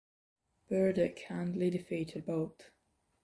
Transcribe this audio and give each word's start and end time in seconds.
Burdick 0.67 1.19
handily 1.27 1.69
defeated 1.69 2.25
both. 2.25 2.71